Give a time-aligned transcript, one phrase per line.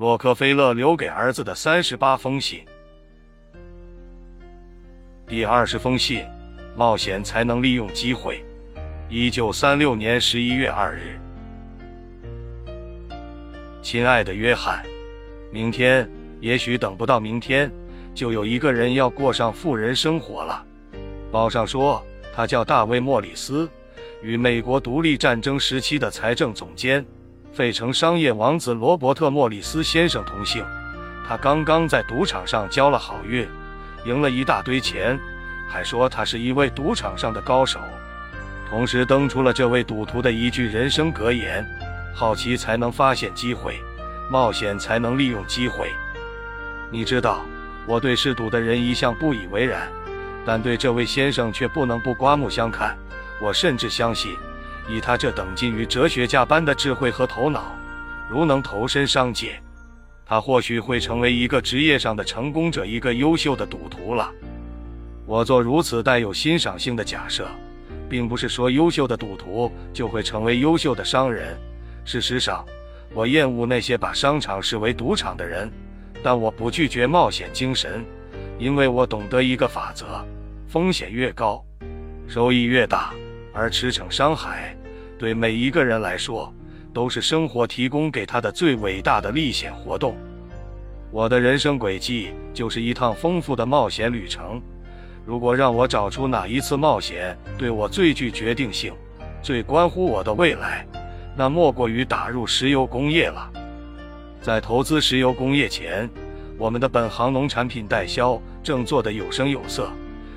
[0.00, 2.64] 洛克菲勒留给儿子的三十八封信。
[5.28, 6.24] 第二十封信：
[6.74, 8.42] 冒险才能利用机会。
[9.10, 11.20] 一九三六年十一月二日，
[13.82, 14.82] 亲爱的约翰，
[15.52, 16.10] 明天，
[16.40, 17.70] 也许等不到明天，
[18.14, 20.64] 就有一个人要过上富人生活了。
[21.30, 22.02] 报上说，
[22.34, 23.68] 他叫大卫·莫里斯，
[24.22, 27.04] 与美国独立战争时期的财政总监。
[27.52, 30.64] 费城商业王子罗伯特·莫里斯先生同姓，
[31.26, 33.46] 他刚刚在赌场上交了好运，
[34.04, 35.18] 赢了一大堆钱，
[35.68, 37.80] 还说他是一位赌场上的高手，
[38.68, 41.66] 同时登出了这位赌徒的一句人生格言：
[42.14, 43.80] 好奇才能发现机会，
[44.30, 45.90] 冒险才能利用机会。
[46.88, 47.44] 你知道，
[47.84, 49.88] 我对嗜赌的人一向不以为然，
[50.46, 52.96] 但对这位先生却不能不刮目相看。
[53.42, 54.36] 我甚至相信。
[54.90, 57.74] 以他这等近于哲学家般的智慧和头脑，
[58.28, 59.60] 如能投身商界，
[60.26, 64.30] 他或许会成为一个职业上的成功者，一个优秀的赌徒了。
[65.26, 67.46] 我做如此带有欣赏性的假设，
[68.08, 71.56] 并不是说优秀的赌徒就会成为优秀的商人。
[72.04, 72.64] 事实上，
[73.14, 75.70] 我厌恶那些把商场视为赌场的人，
[76.20, 78.04] 但我不拒绝冒险精神，
[78.58, 80.24] 因为我懂得一个法则：
[80.66, 81.64] 风险越高，
[82.26, 83.12] 收益越大，
[83.52, 84.76] 而驰骋商海。
[85.20, 86.50] 对每一个人来说，
[86.94, 90.16] 都是生活提供给他的最伟大的历险活动。
[91.10, 94.62] 我的人生轨迹就是一趟丰富的冒险旅程。
[95.26, 98.94] 如果让我找出哪一次冒险对我最具决定性，
[99.42, 100.86] 最关乎我的未来，
[101.36, 103.52] 那莫过于打入石油工业了。
[104.40, 106.08] 在投资石油工业前，
[106.56, 109.90] 我们的本行农产品代销正做得有声有色。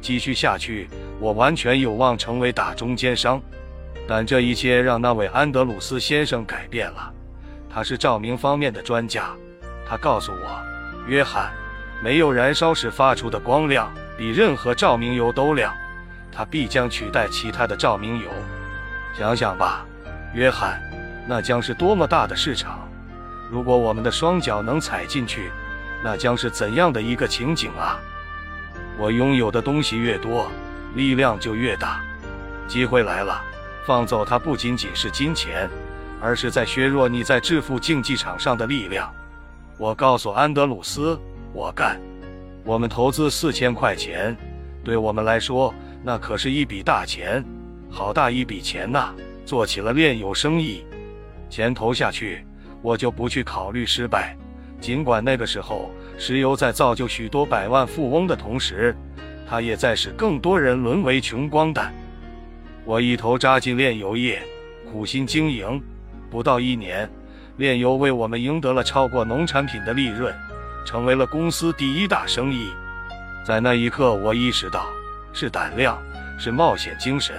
[0.00, 0.88] 继续下去，
[1.20, 3.40] 我完全有望成为大中间商。
[4.06, 7.12] 但这一切让那位安德鲁斯先生改变了。
[7.68, 9.30] 他是照明方面的专家。
[9.86, 10.62] 他告诉我，
[11.06, 11.52] 约翰，
[12.02, 15.72] 没有燃烧时发出的光亮比任何照明油都亮。
[16.30, 18.28] 他必将取代其他的照明油。
[19.16, 19.86] 想想吧，
[20.34, 20.80] 约翰，
[21.28, 22.88] 那将是多么大的市场！
[23.50, 25.50] 如果我们的双脚能踩进去，
[26.02, 28.00] 那将是怎样的一个情景啊！
[28.98, 30.50] 我拥有的东西越多，
[30.94, 32.00] 力量就越大。
[32.66, 33.40] 机会来了。
[33.84, 35.68] 放走它不仅仅是金钱，
[36.20, 39.12] 而是在削弱你在致富竞技场上的力量。
[39.76, 41.18] 我告诉安德鲁斯，
[41.52, 42.00] 我干。
[42.64, 44.34] 我们投资四千块钱，
[44.82, 47.44] 对我们来说那可是一笔大钱，
[47.90, 49.12] 好大一笔钱呐！
[49.44, 50.82] 做起了炼油生意，
[51.50, 52.42] 钱投下去，
[52.80, 54.34] 我就不去考虑失败。
[54.80, 58.96] 尽管那个时候石油在造就许多百万富翁的同时，
[59.46, 61.92] 它也在使更多人沦为穷光蛋。
[62.86, 64.42] 我一头扎进炼油业，
[64.92, 65.82] 苦心经营，
[66.30, 67.10] 不到一年，
[67.56, 70.34] 炼油为我们赢得了超过农产品的利润，
[70.84, 72.68] 成为了公司第一大生意。
[73.42, 74.86] 在那一刻，我意识到，
[75.32, 75.98] 是胆量，
[76.38, 77.34] 是冒险精神，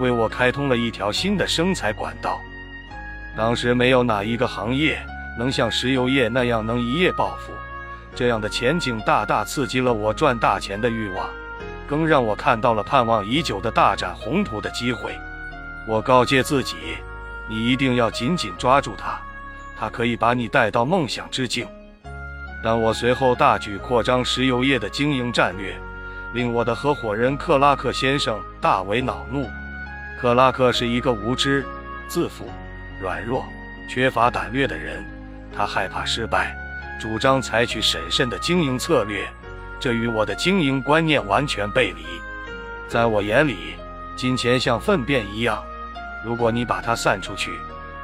[0.00, 2.40] 为我开通了一条新的生财管道。
[3.36, 5.00] 当时没有哪一个行业
[5.38, 7.52] 能像石油业那样能一夜暴富，
[8.16, 11.30] 这样的前景大大刺激了我赚大钱的欲望。
[11.86, 15.18] 更让我看到了盼望已久的大展宏图的机会。
[15.86, 16.76] 我告诫自己，
[17.48, 19.18] 你一定要紧紧抓住它，
[19.78, 21.66] 它可以把你带到梦想之境。
[22.62, 25.76] 但我随后大举扩张石油业的经营战略，
[26.32, 29.48] 令我的合伙人克拉克先生大为恼怒。
[30.20, 31.66] 克拉克是一个无知、
[32.06, 32.48] 自负、
[33.00, 33.44] 软弱、
[33.88, 35.04] 缺乏胆略的人，
[35.52, 36.56] 他害怕失败，
[37.00, 39.28] 主张采取审慎的经营策略。
[39.82, 42.04] 这与我的经营观念完全背离。
[42.86, 43.74] 在我眼里，
[44.14, 45.60] 金钱像粪便一样，
[46.24, 47.50] 如果你把它散出去，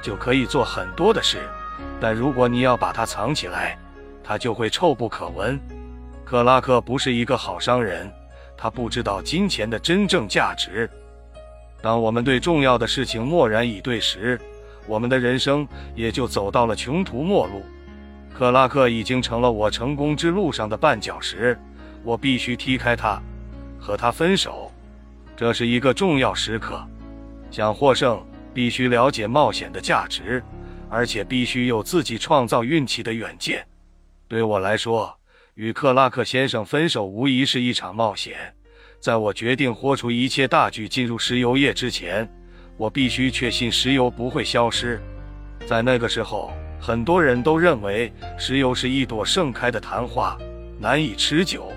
[0.00, 1.38] 就可以做很多的事；
[2.00, 3.76] 但如果你要把它藏起来，
[4.22, 5.58] 它就会臭不可闻。
[6.24, 8.08] 克拉克不是一个好商人，
[8.56, 10.88] 他不知道金钱的真正价值。
[11.82, 14.40] 当我们对重要的事情漠然以对时，
[14.86, 17.64] 我们的人生也就走到了穷途末路。
[18.36, 21.56] 克拉克已经成了我成功之路上的绊脚石，
[22.02, 23.22] 我必须踢开他，
[23.78, 24.72] 和他分手。
[25.36, 26.84] 这是一个重要时刻。
[27.52, 28.20] 想获胜，
[28.52, 30.42] 必须了解冒险的价值，
[30.90, 33.64] 而且必须有自己创造运气的远见。
[34.26, 35.16] 对我来说，
[35.54, 38.34] 与克拉克先生分手无疑是一场冒险。
[38.98, 42.28] 在我决定豁出一切大举进入石油业之前，
[42.76, 45.00] 我必须确信石油不会消失。
[45.68, 46.52] 在那个时候。
[46.86, 50.36] 很多人都认为石油是一朵盛开的昙花，
[50.78, 51.72] 难以持久。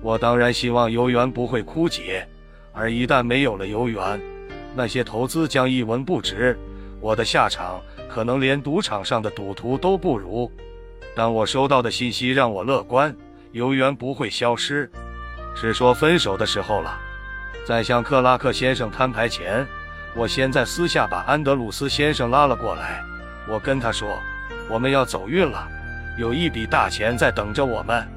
[0.00, 2.26] 我当然希望油源不会枯竭，
[2.72, 4.20] 而一旦没有了油源，
[4.74, 6.58] 那些投资将一文不值。
[7.00, 7.80] 我的下场
[8.10, 10.50] 可能连赌场上的赌徒都不如。
[11.14, 13.14] 但我收到的信息让我乐观，
[13.52, 14.90] 油源不会消失。
[15.54, 16.98] 是说分手的时候了。
[17.64, 19.64] 在向克拉克先生摊牌前，
[20.16, 23.00] 我先在私下把安德鲁斯先生拉了过来。
[23.48, 24.08] 我跟他说，
[24.72, 25.68] 我们要走运了，
[26.16, 28.08] 有一笔大钱在等着我们，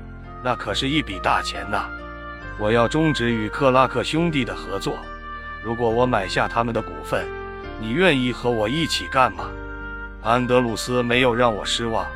[0.41, 1.89] 那可是一笔大钱呐！
[2.57, 4.97] 我要终止与克拉克兄弟的合作。
[5.61, 7.25] 如果我买下他们的股份，
[7.81, 9.49] 你愿意和我一起干吗？
[10.23, 12.07] 安德鲁斯没有让我失望。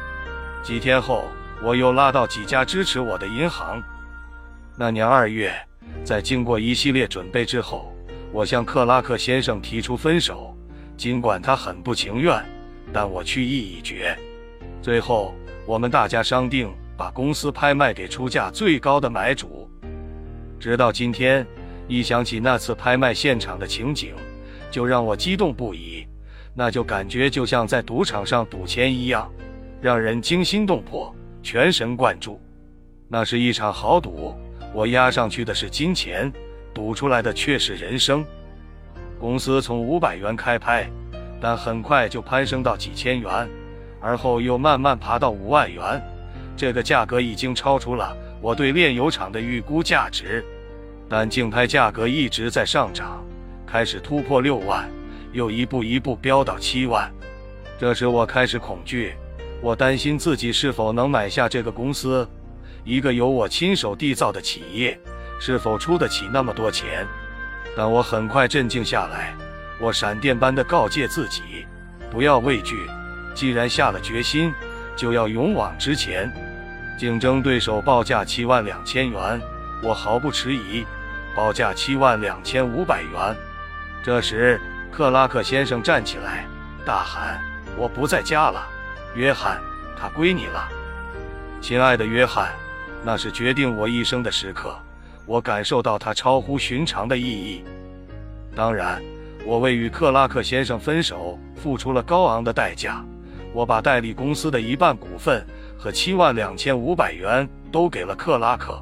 [0.63, 1.27] 几天后，
[1.61, 3.83] 我又拉到几家支持我的银行。
[4.77, 5.53] 那年二月，
[6.05, 7.93] 在经过一系列准备之后，
[8.31, 10.55] 我向克拉克先生提出分手。
[10.95, 12.41] 尽管他很不情愿，
[12.93, 14.17] 但我去意已决。
[14.81, 15.33] 最后，
[15.65, 19.69] 我们大家商定把公司拍卖给出价最高的买主。
[20.59, 21.45] 直到今天，
[21.87, 24.13] 一想起那次拍卖现场的情景，
[24.71, 26.05] 就让我激动不已。
[26.53, 29.29] 那就感觉就像在赌场上赌钱一样。
[29.81, 32.37] 让人惊心动魄，全神贯注。
[33.07, 34.35] 那是一场豪赌，
[34.73, 36.29] 我押上去的是金钱，
[36.73, 38.25] 赌出来的却是人生。
[39.17, 40.89] 公司从五百元开拍，
[41.39, 43.47] 但很快就攀升到几千元，
[44.01, 46.01] 而后又慢慢爬到五万元。
[46.55, 50.43] 这个价格已经超出了我对炼油厂的预估价值，
[51.07, 53.23] 但竞拍价格一直在上涨，
[53.65, 54.89] 开始突破六万，
[55.31, 57.09] 又一步一步飙到七万。
[57.79, 59.13] 这时我开始恐惧。
[59.61, 62.25] 我担心自己是否能买下这个公司，
[62.85, 64.97] 一个由我亲手缔造的企业，
[65.37, 67.05] 是否出得起那么多钱？
[67.75, 69.35] 但我很快镇静下来，
[69.81, 71.41] 我闪电般的告诫自己，
[72.09, 72.89] 不要畏惧，
[73.33, 74.53] 既然下了决心，
[74.95, 76.31] 就要勇往直前。
[76.97, 79.41] 竞争对手报价七万两千元，
[79.81, 80.85] 我毫不迟疑，
[81.33, 83.35] 报价七万两千五百元。
[84.03, 84.59] 这时，
[84.91, 86.45] 克拉克先生站起来，
[86.85, 87.39] 大喊
[87.77, 88.67] ：“我不在家了。”
[89.15, 89.59] 约翰，
[89.97, 90.67] 他归你了，
[91.61, 92.49] 亲爱的约翰，
[93.03, 94.77] 那是决定我一生的时刻。
[95.25, 97.63] 我感受到它超乎寻常的意义。
[98.55, 99.01] 当然，
[99.45, 103.05] 我为与克拉克先生分手付出了高昂的代价。
[103.53, 105.45] 我把代理公司的一半股份
[105.77, 108.79] 和七万两千五百元都给了克拉克，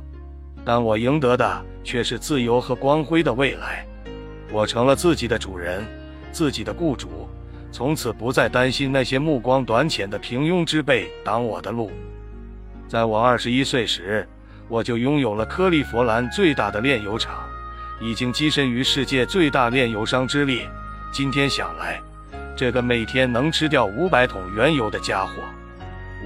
[0.65, 3.85] 但我赢得的却是自由和光辉的未来。
[4.51, 5.85] 我成了自己的主人，
[6.31, 7.27] 自己的雇主。
[7.69, 11.91] 从此不再担心那些目光短浅的平庸之辈挡我的路。
[12.87, 14.27] 在我二十一岁时，
[14.69, 17.45] 我就拥有了克利佛兰最大的炼油厂，
[18.01, 20.67] 已经跻身于世界最大炼油商之列。
[21.11, 22.01] 今天想来，
[22.57, 25.43] 这个每天能吃掉五百桶原油的家伙，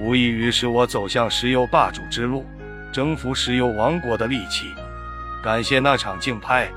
[0.00, 2.46] 无异于是我走向石油霸主之路、
[2.90, 4.74] 征服石油王国的利器。
[5.44, 6.70] 感谢那场竞拍，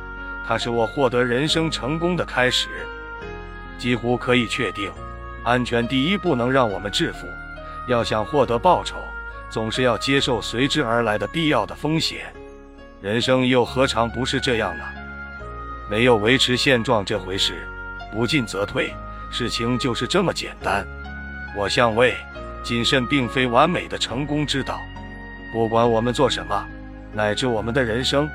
[0.46, 2.68] 它是我获得人生成功的开始。
[3.78, 4.92] 几乎可以确定，
[5.46, 7.26] 安全第一不能让我们致富。
[7.88, 8.98] 要想获得报酬，
[9.50, 12.26] 总是要接受随之而来的必要的风险。
[13.02, 14.84] 人生又何尝不是这样呢？
[15.90, 17.66] 没有维持现状这回事，
[18.12, 18.94] 不进则退，
[19.36, 20.88] 事情就是这么简单。
[21.58, 22.16] 我相位，
[22.64, 24.80] 谨慎并非完美的成功之道。
[25.52, 26.66] 不管我们做什么，
[27.12, 28.30] 乃至我们的人生，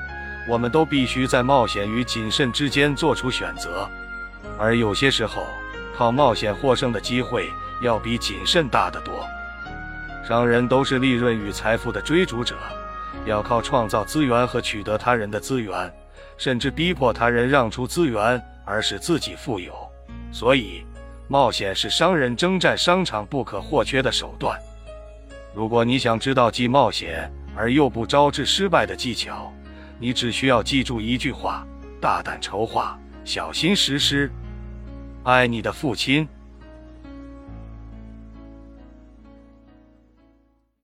[0.46, 3.88] 我们都必须在冒险与谨慎之间做出选择。
[4.58, 5.46] 而有些时候，
[5.96, 7.48] 靠冒险获胜的机会
[7.82, 9.26] 要比谨慎大得多。
[10.28, 12.56] 商人都是利润与财富的追逐者，
[13.24, 15.90] 要靠创造资源和取得他人的资源，
[16.36, 19.72] 甚至逼迫他人让出资源而使自己富有。
[20.32, 20.84] 所以，
[21.32, 24.58] 冒险是商人征战商场不可或缺的手段。
[25.54, 29.52] 如果你想知道既冒险而又不招致失败的技巧，
[30.00, 31.64] 你只需要记住一句话：
[32.00, 34.28] 大胆筹划，小心实施。
[35.22, 36.26] 爱你的父亲。